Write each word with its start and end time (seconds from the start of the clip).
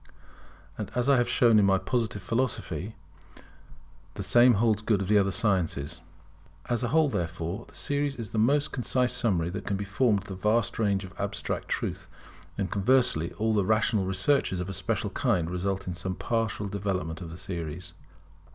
And 0.79 0.89
I 0.95 1.15
have 1.17 1.29
shown 1.29 1.59
in 1.59 1.65
my 1.65 1.77
Positive 1.77 2.23
Philosophy 2.23 2.95
that 3.35 3.45
the 4.15 4.23
same 4.23 4.55
holds 4.55 4.81
good 4.81 4.99
of 4.99 5.07
the 5.07 5.19
other 5.19 5.29
sciences. 5.29 6.01
As 6.67 6.81
a 6.81 6.87
whole, 6.87 7.07
therefore, 7.07 7.65
the 7.67 7.75
series 7.75 8.15
is 8.15 8.31
the 8.31 8.39
most 8.39 8.71
concise 8.71 9.13
summary 9.13 9.51
that 9.51 9.67
can 9.67 9.77
be 9.77 9.85
formed 9.85 10.23
of 10.23 10.27
the 10.27 10.33
vast 10.33 10.79
range 10.79 11.03
of 11.03 11.13
Abstract 11.19 11.69
truth; 11.69 12.07
and 12.57 12.71
conversely, 12.71 13.31
all 13.33 13.63
rational 13.63 14.05
researches 14.07 14.59
of 14.59 14.69
a 14.71 14.73
special 14.73 15.11
kind 15.11 15.51
result 15.51 15.85
in 15.85 15.93
some 15.93 16.15
partial 16.15 16.67
development 16.67 17.21
of 17.21 17.29
this 17.29 17.43
series. 17.43 17.93